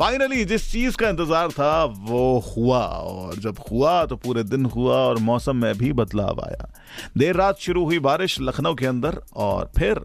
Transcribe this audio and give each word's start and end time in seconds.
Finally 0.00 0.44
जिस 0.44 0.70
चीज़ 0.72 0.96
का 0.96 1.08
इंतज़ार 1.08 1.50
था, 1.50 1.84
वो 1.84 2.38
हुआ। 2.48 2.78
और 2.78 3.36
जब 3.36 3.58
हुआ 3.70 4.04
तो 4.06 4.16
पूरे 4.16 4.42
दिन 4.44 4.64
हुआ 4.66 4.96
और 4.96 5.18
मौसम 5.20 5.56
में 5.56 5.74
भी 5.78 5.92
बदलाव 5.92 6.40
आया। 6.40 6.72
देर 7.18 7.36
रात 7.36 7.58
शुरू 7.58 7.84
हुई 7.84 7.98
बारिश 8.00 8.40
लखनऊ 8.40 8.74
के 8.74 8.86
अंदर 8.86 9.20
और 9.36 9.70
फिर 9.78 10.00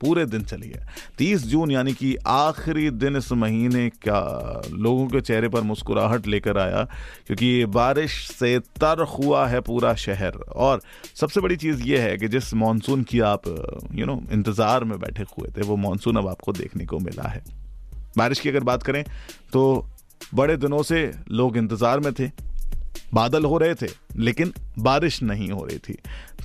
पूरे 0.00 0.24
दिन 0.26 0.42
चली 0.42 0.68
है। 0.68 0.86
तीस 1.18 1.46
जून, 1.46 1.70
यानी 1.70 1.92
कि 1.92 2.14
आखिरी 2.26 2.90
दिन 2.90 3.16
इस 3.16 3.30
महीने 3.32 3.88
का 4.08 4.62
लोगों 4.68 5.06
के 5.08 5.20
चेहरे 5.20 5.48
पर 5.48 5.62
मुस्कुराहट 5.62 6.26
लेकर 6.26 6.58
आया, 6.58 6.82
क्योंकि 7.26 7.64
बारिश 7.66 8.18
से 8.30 8.58
तर 8.80 9.02
हुआ 9.10 9.46
है 9.46 9.60
पूरा 9.60 9.94
शहर। 9.96 10.38
और 10.56 10.80
सबसे 11.14 11.40
बड़ी 11.40 11.56
चीज़ 11.56 11.82
ये 11.82 11.98
है 11.98 12.16
कि 12.18 12.28
जिस 12.28 12.52
मानसून 12.54 13.02
की 13.02 13.20
आप 13.22 13.48
यू 13.94 14.06
नो 14.06 14.20
इंतज़ार 14.32 14.84
में 14.84 14.98
बैठे 15.00 15.24
हुए 15.32 15.48
थे, 15.48 15.66
वो 15.66 15.76
मानसून 15.78 16.16
अब 16.16 16.28
आपको 16.28 16.52
देखने 16.52 16.86
को 16.86 16.98
मिला 16.98 17.28
है। 17.28 17.61
बारिश 18.18 18.40
की 18.40 18.48
अगर 18.48 18.64
बात 18.64 18.82
करें 18.82 19.04
तो 19.52 19.86
बड़े 20.34 20.56
दिनों 20.58 20.82
से 20.84 21.10
लोग 21.30 21.56
इंतज़ार 21.56 22.00
में 22.00 22.12
थे, 22.12 22.30
बादल 23.14 23.44
हो 23.44 23.56
रहे 23.58 23.74
थे, 23.74 23.86
लेकिन 24.16 24.52
बारिश 24.80 25.22
नहीं 25.22 25.50
हो 25.50 25.64
रही 25.64 25.78
थी। 25.78 25.96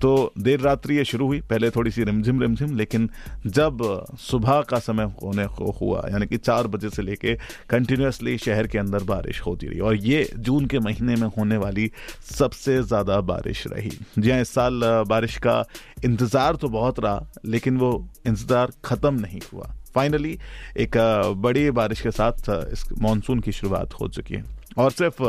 तो 0.02 0.34
देर 0.38 0.59
रात्रि 0.59 0.95
ये 0.98 1.03
शुरू 1.05 1.26
हुई, 1.27 1.40
पहले 1.41 1.70
थोड़ी 1.70 1.91
सी 1.91 2.03
रिमझिम 2.03 2.41
रिमझिम, 2.41 2.76
लेकिन 2.77 3.09
जब 3.48 3.77
सुबह 4.20 4.62
का 4.62 4.79
समय 4.79 5.04
होने 5.24 5.46
को 5.48 5.71
हुआ, 5.71 6.04
यानी 6.12 6.26
कि 6.27 6.37
चार 6.37 6.68
बजे 6.68 6.90
से 6.90 7.01
लेके 7.01 7.35
कंटिन्यूसली 7.70 8.37
शहर 8.37 8.68
के 8.68 8.77
अंदर 8.77 9.04
बारिश 9.05 9.41
होती 9.41 9.68
रही, 9.68 9.79
और 9.79 9.96
ये 9.98 10.29
जून 10.35 10.65
के 10.65 10.79
महीने 10.79 11.15
में 11.15 11.27
होने 11.37 11.57
वाली 11.57 11.90
सबसे 12.31 12.81
ज़्यादा 12.84 13.20
बारिश 13.24 13.63
रही। 13.68 13.91
जी 14.20 14.29
हाँ 14.31 14.41
इस 14.41 14.49
साल 14.49 14.81
बारिश 15.09 15.37
का 15.37 15.63
इंतज़ार 16.05 16.55
तो 16.55 16.70
बहुत 16.70 16.99
रहा, 16.99 17.27
लेकिन 17.46 17.77
वो 17.77 18.07
इंतज़ार 18.27 18.71
ख़त्म 18.85 19.13
नहीं 19.15 19.41
हुआ। 19.54 19.74
फाइनली 19.98 20.37
एक 20.77 20.98
बड़ी 21.37 21.70
बारिश 21.71 22.01
के 22.01 22.12
साथ 22.12 22.49
इस 22.73 22.85
मानसून 22.99 23.40
की 23.40 23.51
शुरुआत 23.51 23.93
हो 23.93 24.07
चुकी 24.07 24.34
है। 24.34 24.43
और 24.77 24.91
सिर्फ़ 24.91 25.23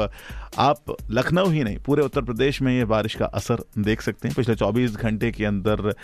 आप 0.58 0.96
लखनऊ 1.10 1.50
ही 1.50 1.62
नहीं, 1.64 1.78
पूरे 1.78 2.02
उत्तर 2.02 2.22
प्रदेश 2.22 2.62
में 2.62 2.76
ये 2.76 2.84
बारिश 2.84 3.14
का 3.14 3.26
असर 3.26 3.62
देख 3.78 4.00
सकते 4.00 4.28
हैं। 4.28 4.34
पिछले 4.34 4.54
24 4.54 4.96
घंटे 4.96 5.30
के 5.32 5.44
अंदर, 5.44 5.94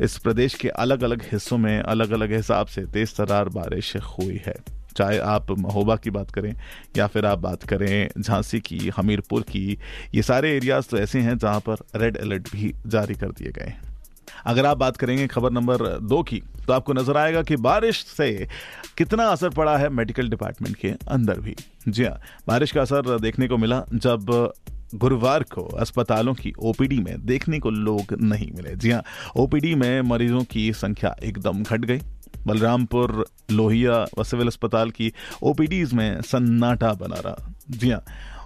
इस 0.00 0.16
प्रदेश 0.18 0.54
के 0.54 0.68
अलग 0.68 1.02
अलग 1.02 1.22
हिस्सों 1.22 1.58
में 1.58 1.78
अलग 1.80 2.10
अलग 2.10 2.32
हिसाब 2.32 2.66
से 2.66 2.84
तेज 2.86 3.14
तरार 3.16 3.48
बारिश 3.48 3.96
हुई 3.96 4.40
है। 4.46 4.54
चाहे 4.96 5.18
आप 5.18 5.50
महोबा 5.50 5.96
की 5.96 6.10
बात 6.10 6.30
करें, 6.30 6.54
या 6.96 7.06
फिर 7.06 7.26
आप 7.26 7.38
बात 7.38 7.62
करें 7.62 8.08
झांसी 8.20 8.60
की, 8.60 8.78
हमीरपुर 8.96 9.42
की, 9.42 9.78
ये 10.14 10.22
सारे 10.22 10.56
एरियाज़ 10.56 10.86
तो 10.86 10.98
ऐसे 10.98 11.20
हैं 11.20 11.36
जहाँ 11.38 11.60
पर 11.68 11.76
रेड 11.96 12.16
अलर्ट 12.16 12.52
भी 12.52 12.72
जारी 12.86 13.14
कर 13.14 13.30
दिए 13.32 13.50
गए 13.50 13.64
हैं। 13.64 13.95
अगर 14.46 14.66
आप 14.66 14.76
बात 14.76 14.96
करेंगे 14.96 15.26
खबर 15.26 15.50
नंबर 15.50 15.86
दो 16.00 16.22
की 16.22 16.42
तो 16.66 16.72
आपको 16.72 16.92
नज़र 16.92 17.16
आएगा 17.16 17.42
कि 17.42 17.56
बारिश 17.58 18.04
से 18.06 18.30
कितना 18.98 19.24
असर 19.26 19.50
पड़ा 19.50 19.76
है 19.76 19.88
मेडिकल 19.90 20.28
डिपार्टमेंट 20.28 20.76
के 20.76 20.92
अंदर 21.08 21.40
भी। 21.40 21.54
जी 21.88 22.04
हाँ 22.04 22.18
बारिश 22.48 22.72
का 22.72 22.80
असर 22.82 23.18
देखने 23.20 23.48
को 23.48 23.56
मिला 23.56 23.82
जब 23.94 24.52
गुरुवार 24.94 25.42
को 25.44 25.62
अस्पतालों 25.76 26.34
की 26.34 26.52
ओपीडी 26.60 26.98
में 26.98 27.24
देखने 27.26 27.58
को 27.58 27.70
लोग 27.70 28.12
नहीं 28.22 28.50
मिले। 28.52 28.74
जी 28.76 28.90
हाँ 28.90 29.02
ओपीडी 29.36 29.74
में 29.74 30.00
मरीजों 30.02 30.42
की 30.44 30.72
संख्या 30.74 31.14
एकदम 31.22 31.62
घट 31.62 31.80
गई। 31.80 32.00
बलरामपुर, 32.46 33.24
लोहिया 33.50 34.04
व 34.18 34.24
सिविल 34.24 34.46
अस्पताल 34.46 34.90
की 34.90 35.12
ओपीडीज 35.42 35.92
में 35.94 36.20
सन्नाटा 36.22 36.92
बना 36.94 37.20
रहा। 37.20 37.52
जी 37.70 37.90
हाँ 37.90 38.02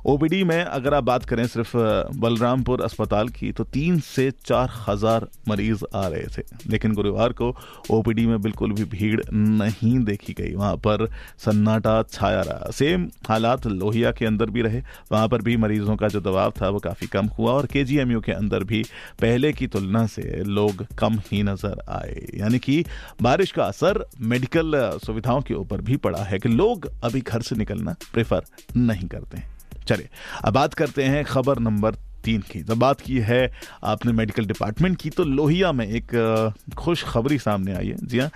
ओपीडी 0.06 0.42
में 0.44 0.62
अगर 0.62 0.94
आप 0.94 1.04
बात 1.04 1.24
करें 1.24 1.46
सिर्फ़ 1.46 1.76
बलरामपुर 2.16 2.80
अस्पताल 2.80 3.28
की 3.28 3.50
तो 3.52 3.64
तीन 3.64 3.98
से 4.00 4.30
चार 4.44 4.70
हज़ार 4.88 5.26
मरीज़ 5.48 5.84
आ 5.94 6.06
रहे 6.06 6.26
थे। 6.28 6.42
लेकिन 6.66 6.94
गुरुवार 6.94 7.32
को 7.32 7.54
ओपीडी 7.90 8.26
में 8.26 8.40
बिल्कुल 8.42 8.72
भी 8.72 8.84
भीड़ 8.86 9.20
नहीं 9.30 9.98
देखी 10.04 10.32
गई। 10.32 10.54
वहाँ 10.54 10.76
पर 10.76 11.06
सन्नाटा 11.38 12.02
छाया 12.02 12.40
रहा। 12.40 12.70
सेम 12.70 13.08
हालात 13.28 13.66
लोहिया 13.66 14.12
के 14.12 14.26
अंदर 14.26 14.50
भी 14.50 14.62
रहे। 14.62 14.82
वहाँ 15.12 15.28
पर 15.28 15.42
भी 15.42 15.56
मरीजों 15.56 15.96
का 15.96 16.08
जो 16.08 16.20
दबाव 16.20 16.52
था, 16.52 16.68
वो 16.68 16.78
काफ़ी 16.78 17.06
कम 17.06 17.26
हुआ 17.38 17.52
और 17.52 17.66
के 17.66 17.84
के 18.20 18.32
अंदर 18.32 18.64
भी 18.64 18.82
पहले 19.20 19.52
की 19.52 19.66
तुलना 19.66 20.06
से 20.06 20.42
लोग 20.44 20.86
कम 20.98 21.20
ही 21.26 21.42
नज़र 21.42 21.82
आए। 21.88 22.26
यानी 22.34 22.58
कि 22.58 22.84
बारिश 23.22 23.52
का 23.52 23.64
असर 23.64 24.04
मेडिकल 24.20 24.98
सुविधाओं 25.06 25.40
के 25.40 25.54
ऊपर 25.54 25.80
भी 25.80 25.96
पड़ा 25.96 26.22
है 26.22 26.38
कि 26.38 26.48
लोग 26.48 26.90
अभी 27.04 27.20
घर 27.20 27.42
से 27.42 27.56
निकलना 27.56 27.96
प्रेफर 28.12 28.44
नहीं 28.76 29.08
करते 29.08 29.38
हैं। 29.38 29.59
चलिए, 29.90 30.08
अब 30.44 30.54
बात 30.54 30.74
करते 30.74 31.04
हैं 31.04 31.24
खबर 31.24 31.58
नंबर 31.58 31.94
तीन 32.24 32.40
की। 32.50 32.60
जब 32.60 32.78
बात 32.78 33.00
की 33.00 33.18
है 33.18 33.40
आपने 33.84 34.12
मेडिकल 34.12 34.46
डिपार्टमेंट 34.46 34.96
की 35.00 35.10
तो 35.10 35.24
लोहिया 35.24 35.70
में 35.72 35.86
एक 35.86 36.10
खुश 36.78 37.04
खबरी 37.04 37.38
सामने 37.38 37.74
आई 37.74 37.86
है। 37.86 37.96
जी 38.02 38.18
हाँ 38.18 38.30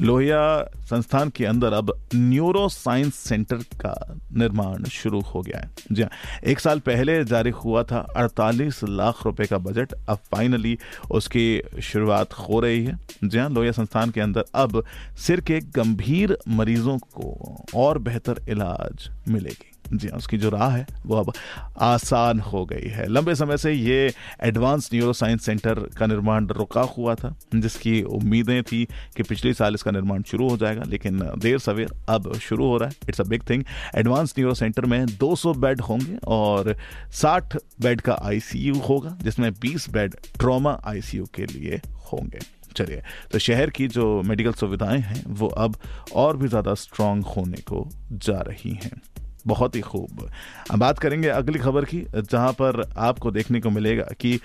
लोहिया 0.00 0.40
संस्थान 0.80 1.30
के 1.30 1.44
अंदर 1.46 1.72
अब 1.72 1.92
न्यूरो 2.14 2.68
साइंस 2.68 3.14
सेंटर 3.14 3.56
का 3.80 3.94
निर्माण 4.32 4.84
शुरू 4.84 5.20
हो 5.20 5.42
गया 5.42 5.60
है। 5.60 5.70
जी 5.92 6.02
हाँ 6.02 6.10
एक 6.44 6.60
साल 6.60 6.80
पहले 6.80 7.22
जारी 7.24 7.50
हुआ 7.56 7.82
था 7.82 8.04
48 8.16 8.82
लाख 8.84 9.24
रुपए 9.26 9.46
का 9.46 9.58
बजट, 9.58 9.92
अब 10.08 10.18
फाइनली 10.32 10.76
उसकी 11.10 11.80
शुरुआत 11.82 12.32
हो 12.40 12.60
रही 12.60 12.84
है। 12.84 12.98
जी 13.24 13.38
हाँ 13.38 13.48
लोहिया 13.50 13.72
संस्थान 13.72 14.10
के 14.10 14.20
अंदर 14.20 14.44
अब 14.54 14.82
सिर 15.18 15.40
के 15.40 15.60
गंभीर 15.76 16.36
मरीजों 16.48 16.98
को 16.98 17.64
और 17.74 17.98
बेहतर 17.98 18.44
इलाज 18.48 19.10
मिलेगी। 19.28 19.72
जी 19.92 20.08
हाँ 20.08 20.18
उसकी 20.18 20.38
जो 20.38 20.50
राह 20.50 20.70
है, 20.70 20.86
वो 21.06 21.16
अब 21.16 21.32
आसान 21.78 22.40
हो 22.40 22.64
गई 22.66 22.88
है। 22.88 23.06
लंबे 23.08 23.34
समय 23.34 23.56
से 23.56 23.72
ये 23.72 24.12
एडवांस 24.42 24.90
न्यूरो 24.94 25.12
साइंस 25.12 25.44
सेंटर 25.44 25.80
का 25.98 26.06
निर्माण 26.06 26.46
रुका 26.46 26.80
हुआ 26.80 27.14
था, 27.14 27.34
जिसकी 27.54 28.02
उम्मीदें 28.02 28.62
थी 28.62 28.84
कि 29.16 29.22
पिछले 29.22 29.52
साल 29.54 29.74
इसका 29.74 29.90
निर्माण 29.90 30.22
शुरू 30.22 30.48
हो 30.48 30.56
जाएगा, 30.56 30.82
लेकिन 30.86 31.18
देर 31.38 31.58
सवेर 31.58 31.92
अब 32.08 32.32
शुरू 32.38 32.66
हो 32.66 32.76
रहा 32.76 32.88
है। 32.88 32.94
It's 33.08 33.20
a 33.20 33.24
big 33.24 33.42
thing 33.50 33.64
advance 33.96 34.34
neuro 34.38 34.54
centre 34.54 34.86
में 34.86 35.06
200 35.06 35.54
बेड 35.54 35.80
होंगे 35.80 36.16
और 36.26 36.74
60 37.12 37.56
बेड 37.80 38.00
का 38.00 38.18
आईसीयू 38.22 38.74
होगा, 38.78 39.16
जिसमें 39.22 39.52
20 39.54 39.90
बेड 39.90 40.14
ट्रॉमा 40.40 40.78
आईसीयू 40.84 41.26
के 41.34 41.46
लिए 41.46 41.80
होंगे। 42.12 42.38
चलिए 42.76 43.02
तो 43.32 43.38
शहर 43.38 43.70
की 43.70 43.86
जो 43.88 44.22
मेडिकल 44.22 44.52
सुविधाएँ 44.52 45.00
हैं, 45.00 45.22
वो 45.28 45.46
अब 45.48 45.76
और 46.14 46.36
भी 46.36 46.48
ज़्यादा 46.48 46.74
स्ट्रांग 46.74 47.22
होने 47.24 47.56
को 47.56 47.88
जा 48.12 48.40
रही 48.40 48.78
हैं। 48.84 49.00
बहुत 49.46 49.76
ही 49.76 49.80
खूब। 49.80 50.28
अब 50.70 50.78
बात 50.78 50.98
करेंगे 50.98 51.28
अगली 51.28 51.58
खबर 51.58 51.84
की, 51.84 52.04
जहाँ 52.14 52.52
पर 52.52 52.82
आपको 52.98 53.30
देखने 53.30 53.60
को 53.60 53.70
मिलेगा 53.70 54.04
कि 54.20 54.38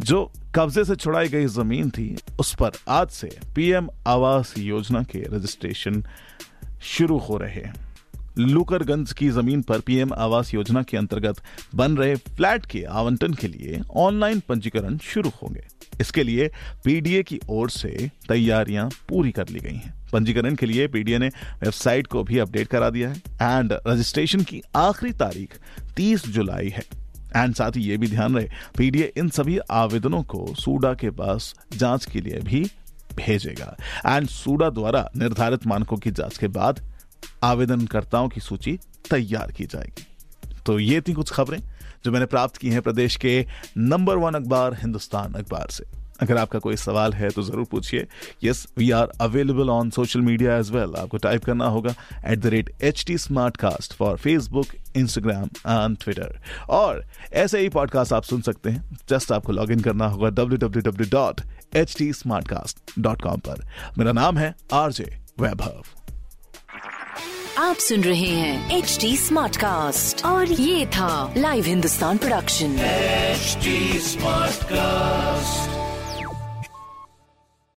जो 0.00 0.30
कब्जे 0.54 0.84
से 0.84 0.96
छुड़ाई 0.96 1.28
गई 1.28 1.46
ज़मीन 1.46 1.90
थी, 1.90 2.16
उस 2.40 2.54
पर 2.54 2.70
आज 2.88 3.08
से 3.08 3.30
पीएम 3.54 3.88
आवास 4.06 4.54
योजना 4.58 5.02
के 5.02 5.18
रजिस्ट्रेशन 5.36 6.02
शुरू 6.82 7.18
हो 7.18 7.36
रहे 7.36 7.54
हैं। 7.54 7.74
लूकरगंज 8.38 9.12
की 9.12 9.28
ज़मीन 9.28 9.62
पर 9.62 9.80
पीएम 9.80 10.12
आवास 10.12 10.54
योजना 10.54 10.82
के 10.82 10.96
अंतर्गत 10.96 11.40
बन 11.74 11.96
रहे 11.96 12.14
फ्लैट 12.16 12.66
के 12.66 12.82
आवंटन 12.82 13.34
के 13.34 13.48
लिए 13.48 13.80
ऑनलाइन 13.96 14.40
पंजीकरण 14.48 14.98
शुरू 14.98 15.30
होंगे। 15.42 15.66
इसके 16.00 16.22
लिए 16.22 16.50
पीडीए 16.84 17.22
की 17.22 17.40
ओर 17.50 17.70
से 17.70 18.10
तैयारियाँ 18.28 18.88
पूरी 19.08 19.32
कर 19.32 19.48
ली 19.48 19.60
गई 19.60 19.76
हैं। 19.76 19.97
पंजीकरण 20.12 20.54
के 20.54 20.66
लिए 20.66 20.88
पीडीए 20.88 21.18
ने 21.18 21.28
वेबसाइट 21.62 22.06
को 22.06 22.22
भी 22.22 22.38
अपडेट 22.38 22.68
करा 22.68 22.90
दिया 22.90 23.08
है। 23.08 23.16
एंड 23.42 23.72
रजिस्ट्रेशन 23.86 24.42
की 24.42 24.62
आखिरी 24.76 25.12
तारीख 25.12 25.58
30 25.96 26.28
जुलाई 26.28 26.68
है। 26.68 26.82
एंड 27.36 27.54
साथ 27.54 27.76
ही 27.76 27.82
ये 27.82 27.96
भी 27.96 28.08
ध्यान 28.08 28.36
रहे 28.36 28.48
पीडीए 28.78 29.12
इन 29.16 29.28
सभी 29.28 29.58
आवेदनों 29.58 30.22
को 30.22 30.54
सूडा 30.54 30.94
के 30.94 31.10
पास 31.10 31.54
जाँच 31.76 32.04
के 32.04 32.20
लिए 32.20 32.40
भी 32.40 32.64
भेजेगा। 33.16 33.76
एंड 34.06 34.28
सूडा 34.28 34.70
द्वारा 34.70 35.08
निर्धारित 35.16 35.66
मानकों 35.66 35.96
की 35.96 36.10
जाँच 36.10 36.38
के 36.38 36.48
बाद 36.48 36.80
आवेदनकर्ताओं 37.42 38.28
की 38.28 38.40
सूची 38.40 38.78
तैयार 39.10 39.52
की 39.52 39.64
जाएगी। 39.64 40.06
तो 40.66 40.78
ये 40.78 41.00
थी 41.00 41.12
कुछ 41.12 41.30
खबरें 41.30 41.58
जो 42.04 42.12
मैंने 42.12 42.26
प्राप्त 42.26 42.56
की 42.56 42.70
हैं 42.70 42.82
प्रदेश 42.82 43.16
के 43.16 43.46
नंबर 43.76 44.16
वन 44.16 44.34
अखबार, 44.34 44.74
हिंदुस्तान 44.74 45.34
अखबार 45.34 45.68
से। 45.70 45.97
अगर 46.20 46.36
आपका 46.38 46.58
कोई 46.58 46.76
सवाल 46.76 47.12
है 47.14 47.28
तो 47.30 47.42
ज़रूर 47.42 47.64
पूछिए। 47.70 48.06
Yes 48.44 48.66
we 48.78 48.90
are 48.90 49.12
available 49.20 49.70
on 49.70 49.90
social 49.90 50.20
media 50.20 50.56
as 50.58 50.70
well 50.70 50.94
आपको 50.98 51.16
टाइप 51.18 51.44
करना 51.44 51.66
होगा 51.66 51.94
at 52.26 52.38
the 52.38 52.46
rate 52.54 52.70
H 52.82 53.04
T 53.06 53.18
smart 53.18 53.56
cast 53.56 53.94
for 53.94 54.16
Facebook 54.18 54.66
Instagram 54.96 55.44
and 55.44 55.96
Twitter 56.00 56.38
और 56.70 57.04
ऐसे 57.34 57.60
ही 57.60 57.68
पॉडकास्ट 57.68 58.12
आप 58.12 58.22
सुन 58.24 58.40
सकते 58.42 58.70
हैं। 58.70 58.98
जस्ट 59.10 59.32
आपको 59.32 59.52
लॉग 59.52 59.70
इन 59.72 59.80
करना 59.80 60.06
होगा 60.06 60.28
W 60.30 60.58
W 60.58 60.90
W 60.90 61.08
dot 61.12 61.40
H 61.76 61.94
T 61.98 62.12
smart 62.14 62.48
cast 62.48 63.00
dot 63.00 63.22
com 63.22 63.38
पर। 63.48 63.64
मेरा 63.98 64.12
नाम 64.12 64.38
है 64.38 64.54
आरजे 64.74 65.16
वैभव 65.40 65.82
आप 67.58 67.76
सुन 67.76 68.02
रहे 68.04 68.28
हैं 68.30 68.76
एच 68.76 68.96
टी 69.00 69.16
स्मार्ट 69.16 69.56
कास्ट 69.56 70.24
और 70.24 70.52
ये 70.52 70.86
था 70.96 71.34
live 71.36 71.64
Hindustan 71.64 72.18
production 72.18 72.76
smart 74.00 74.58
Smartcast. 74.68 75.77